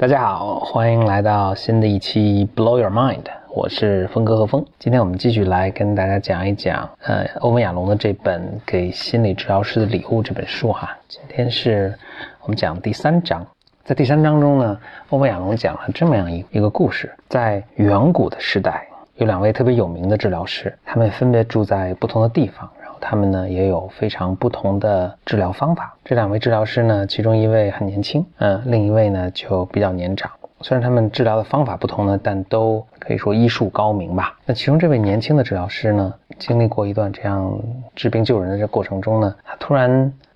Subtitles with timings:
[0.00, 4.64] 大家好，欢迎来到新的一期 Blow Your Mind，我是峰哥和峰。
[4.78, 10.96] 今天我们继续来跟大家讲一讲，呃，欧文亚龙的这本《给心理治疗师的礼物》这本书哈。
[11.06, 11.94] 今天是
[12.40, 13.46] 我们讲第三章，
[13.84, 22.66] 在第三章中呢，欧文亚龙讲了这么样一一个故事，在远古的时代，有两位特别有名的治疗师，他们分别住在不同的地方。
[23.00, 25.96] 他们呢也有非常不同的治疗方法。
[26.04, 30.30] 这两位治疗师呢，其中一位很年轻，嗯，另一位呢就比较年长。
[30.62, 34.36] 虽然他们治疗的方法不同呢，但都可以说医术高明吧。
[34.44, 37.58] 那其中这位年轻的治疗师呢，经历过一段这样
[37.96, 39.90] 治病救人的这过程中呢，他突然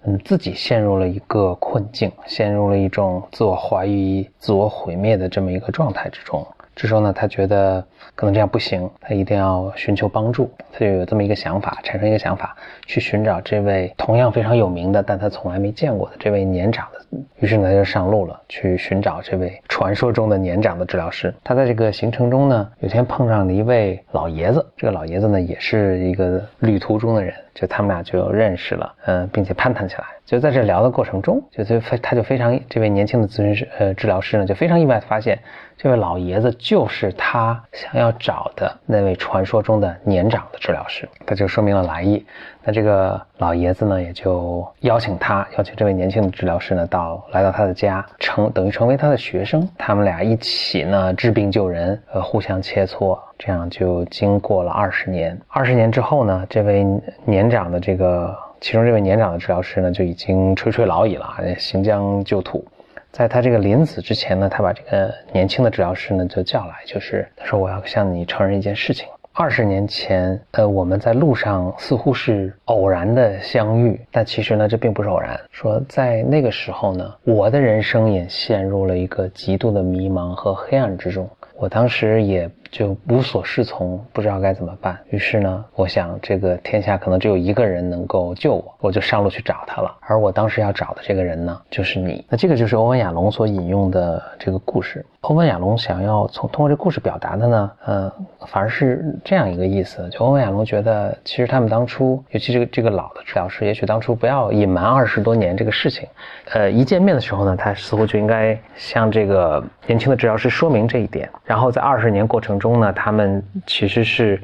[0.05, 6.47] 嗯自己陷入了一个困境，陷入了一种自我怀疑、自我毁灭的这么一个状态之中。
[6.75, 12.57] 这时候呢，他觉得可能这样不行，他一定要寻求帮助，他就有这么一个想法，产生一个想法，
[12.87, 17.19] 去寻找这位同样非常有名的，但他从来没见过的这位年长的。
[17.39, 21.33] 于是呢，他就上路了，去寻找这位传说中的年长的治疗师。
[21.45, 30.05] 他在这个行程中呢，有天碰上了一位老爷子，这个老爷子呢，也是一个旅途中的人，就他们俩就认识了，嗯，并且攀谈起来。
[30.27, 35.39] 就在这聊的过程中，就就非他就非常这位年轻的咨询师呃治疗师呢，就非常意外的发现，
[35.77, 42.25] 这位老爷子就是他想要找的那位传说中的年长的治疗师，他就说明了来意。
[42.65, 49.69] 那这个老爷子呢，也就邀请他，邀请这位年轻的治疗师呢，到来到他的家，成等于成为他的学生。
[49.77, 55.39] 他们俩一起呢治病救人，呃，互相切磋，这样就经过了二十年。
[55.49, 56.87] 二十年之后呢，这位
[57.25, 58.35] 年长的这个。
[58.61, 62.65] 其中这位年长的治疗师呢，就已经垂垂老矣了，行将就土。
[63.13, 69.07] 在他这个临死之前呢，他把这个年轻的治疗师呢就叫来，就是他说：“我要向你承认一件事情。
[69.37, 75.39] 二十年前，呃，我们在路上似乎是偶然的相遇，但其实呢，这并不是偶然。
[75.51, 81.29] 说在那个时候呢，我的人生也陷入了一个极度的迷茫和黑暗之中。
[81.57, 84.99] 我当时也。”就无所适从，不知道该怎么办。
[85.11, 89.97] 于是呢，我想这个天下可能只有一个人能够救我，我就上路去找他了。
[90.01, 92.25] 而我当时要找的这个人呢，就是你。
[92.29, 95.07] 那这个就是欧文亚龙所引用的这个故事。
[95.25, 98.13] 欧文亚龙想要从通过这故事表达的呢，呃，
[98.47, 100.07] 反而是这样一个意思。
[100.11, 106.07] 就欧文亚龙觉得，其实他们当初，尤其这个这个老的治疗师，也许当初不要隐瞒二十多年这个事情。
[106.53, 111.27] 呃，一见面的时候呢，他似乎就应该向这个年轻的治疗师说明这一点。
[111.43, 112.79] 然后在二十年过程中。
[112.81, 114.43] 呢，他们其实是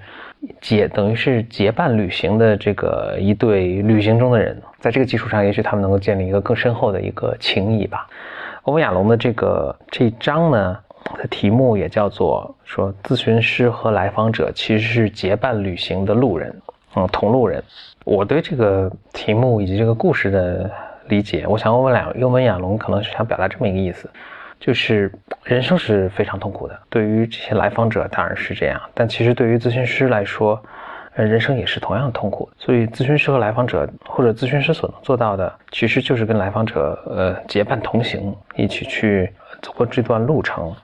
[0.60, 8.06] 结等于是结伴旅行的这个一对旅行中的人，在这个基础上，也许他们能够建立一个更深厚的一个情谊吧。
[8.62, 10.78] 欧文亚龙的这个这一章呢，
[11.16, 16.54] 的题目也叫做说，咨询师和来访者其实是结伴旅行的路人，
[16.94, 17.62] 嗯，同路人。
[18.04, 20.70] 我对这个题目以及这个故事的
[21.08, 24.08] 理解，我想我们俩欧文亚龙可能是想表达这么一个意思。
[24.58, 25.10] 就是
[25.42, 30.62] 人生是非常痛苦的，对于这些来访者当然是这样，但其实对于咨询师来说，
[31.24, 32.48] 人生也是同样痛苦。
[32.58, 39.30] 所以，咨询师和来访者，或者咨询师所能做到的，其实就是跟来访者呃结伴同行，一起去
[39.62, 40.74] 走过这段路程。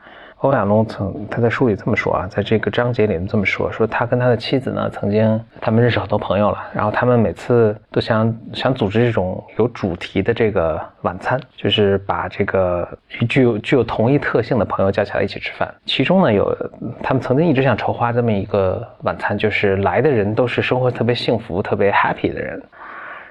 [0.40, 12.86] 欧亚龙曾他在书里这么说啊，在这个章节里面这么说，说他跟他的妻子呢，曾经他们认识很多朋友了，然后他们每次都想想组织这种有主题的这个晚餐，就是把这个
[13.28, 15.72] 具有具有同一特性的朋友叫起来一起吃饭。
[15.86, 16.54] 其中呢，有
[17.02, 22.62] 他们曾经一直想筹划这么一个晚餐，就是来的人都是生活特别幸福、特别 happy 的人，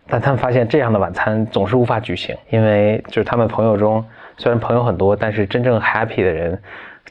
[0.07, 4.03] 但他们发现这样的晚餐总是无法举行，因为就是他们朋友中
[4.38, 6.59] 虽然朋友很多，但是真正 happy 的人。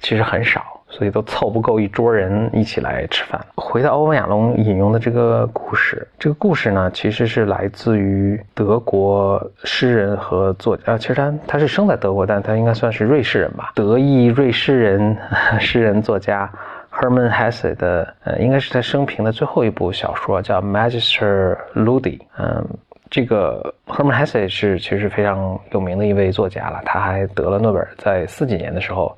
[0.01, 3.41] 其实很少，所以都凑不够一桌人一起来吃饭。
[3.55, 10.99] 回到欧文亚龙引用的这个故事，这个故事呢，其实是来自于德国诗人和作家。
[10.99, 13.71] 其实他他是生在德国，但他应该算是瑞士人吧。
[13.77, 15.17] 德裔瑞士人
[15.59, 16.53] 诗人作家
[16.93, 22.19] Hermann Hesse 的，呃，应该是他生平的最后一部小说，叫《Magister Ludi》。
[22.37, 22.67] 嗯，
[23.15, 29.17] 这个 hermes 是其实非常有名的一位作家了，他还得了诺贝尔，在四几年的时候。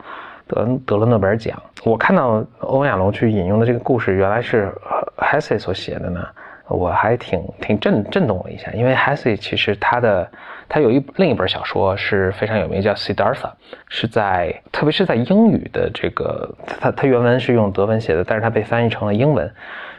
[0.49, 1.61] 得得了诺贝尔奖。
[1.83, 4.73] 我看到欧文亚龙去引用的这个故事，原来是
[5.17, 6.25] Hesse 所写的呢，
[6.69, 8.71] 我还挺挺震震动了一下。
[8.73, 10.31] 因为 Hesse 其实他的
[10.69, 13.51] 他有一另一本小说是非常有名，叫 Siddhartha，
[13.89, 19.51] 是在特别是在英语的这个他他原文是用德文写的，但是他被翻译成了英文，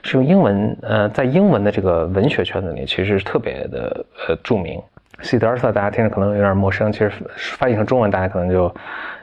[0.03, 4.81] 是用英文呃在英文的这个文学圈子里其实是特别的呃著名。
[5.21, 8.73] Siddhartha 大家听着可能有点陌生，其实翻译成中文大家可能就。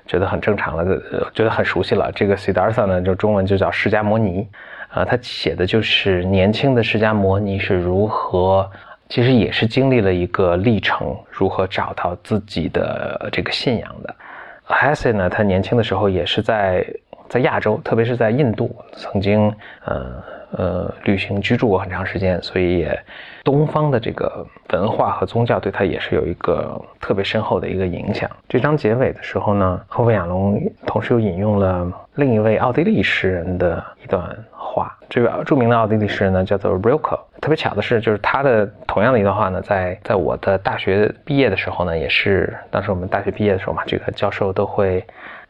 [0.07, 0.85] 觉得很正常了，
[1.33, 2.13] 觉得很熟悉了。
[2.13, 4.47] 这个 Siddhartha 呢，就中文就叫释迦摩尼，
[4.95, 8.71] 啊，他写的就是年轻的释迦摩尼是如何，
[9.09, 14.15] 其实也是经历了一个历程，如何找到自己的这个信仰的。
[14.63, 16.87] 海森呢，他年轻的时候也是在
[17.29, 19.53] 在亚洲，特别是在印度，曾经
[19.85, 20.23] 呃
[20.57, 22.99] 呃旅行居住过很长时间，所以也
[23.43, 28.31] 东方的这个文化和宗教对他也是有一个特别深厚的一个影响。
[28.49, 34.25] 这章结尾的时候呢，欧文亚龙同时又引用了另一位奥地利诗人的一段。
[34.67, 37.17] 话，这位著名的奥地利诗人呢，叫做 Rilke。
[37.41, 45.05] 特别巧的是，就是他的同样的一段话呢，在在我的大学毕业的时候呢，也是当时我们大学毕业的时候嘛，这个教授都会，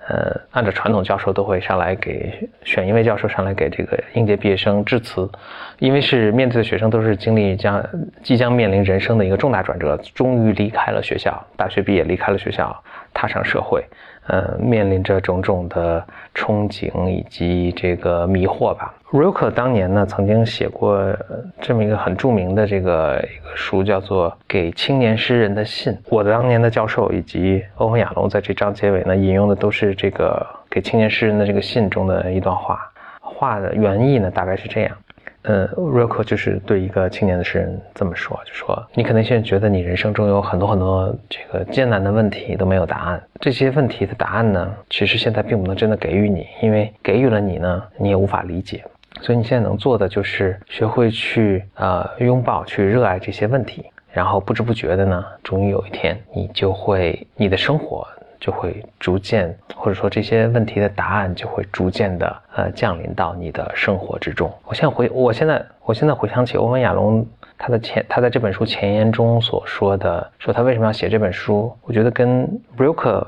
[0.07, 5.27] 呃，按照传统，教授都会上来给选一位教授上来给这个应届毕业生致辞，
[5.79, 7.83] 因为是面对的学生都是经历将
[8.23, 12.77] 即将面临人生的一个重大转折，终于离开了学校，大学毕业离开了学校，
[13.15, 13.83] 踏上社会。
[14.27, 16.03] 呃，面临着种种的
[16.35, 18.95] 憧憬以及这个迷惑吧。
[19.13, 20.99] Rilke 当年呢，曾经写过
[21.61, 25.93] 这么一个很著名的这个一个书，叫做《给青年诗人的信》。
[26.09, 32.81] 我的当年的教授以及欧文亚龙在这章结尾呢，引用的都是这个给青年诗人的这个信中的一段话。
[33.21, 34.97] 话的原意呢，大概是这样。
[35.45, 48.83] 呃，Rilke 就是对一个青年的诗人这么说，就说你可能现在觉得你人生中有很多很多这个艰难的问题都没有答案，这些问题的答案呢，其实现在并不能真的给予你，因为给予了你呢，你也无法理解，
[49.21, 58.07] 所以你现在能做的就是学会去呃拥抱、去热爱这些问题，然后不知不觉的呢，终于有一天你就会你的生活。
[58.45, 64.53] 就会逐渐，或者说这些问题的答案就会逐渐的呃降临到你的生活之中。
[64.67, 67.27] 我现在回，我现在我现在回想起欧文亚龙
[67.57, 72.47] 他的前，他在这本书前言中所说的，说他为什么要写这本书，我觉得跟
[72.77, 73.27] Rilke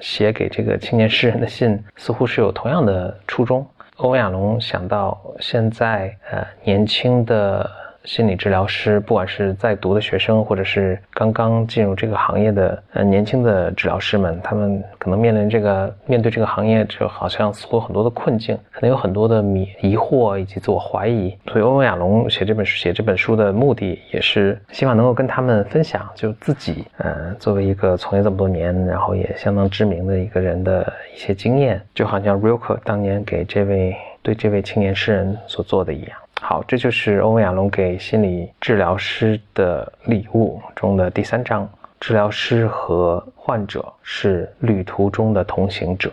[0.00, 3.66] 写给这个青年诗人的信似乎是有同样的初衷。
[3.96, 7.70] 欧文亚龙想到现在呃年轻的。
[8.04, 21.34] 心理治疗师，不管是在读的学生，或者是刚刚进入这个行业的呃年轻的治疗师们，他们可能面临这个面对这个行业，就好像似乎很多的困境，可能有很多的迷疑惑以及自我怀疑。
[21.46, 36.10] 所以欧文亚龙写这本书写这本书的目的，也是希望能够跟他们分享，就自己呃作为一个从业这么多年，然后也相当知名的一个人的一些经验，就好像 Rilke 当年给这位对这位青年诗人所做的一样。
[36.46, 41.66] 好，这就是欧文亚龙给心理治疗师的礼物中的第三章。
[41.98, 46.12] 治疗师和患者是旅途中的同行者。